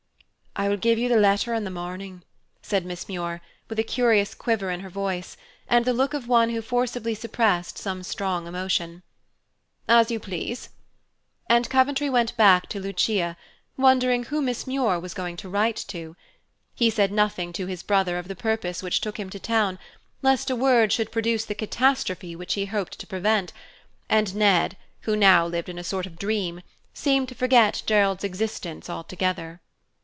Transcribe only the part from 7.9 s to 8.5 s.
strong